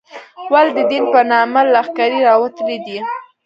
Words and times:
ولې 0.51 0.71
د 0.77 0.79
دین 0.91 1.03
په 1.13 1.19
نامه 1.31 1.61
لښکرې 1.73 2.19
راوتلې 2.27 2.77
دي. 2.85 2.97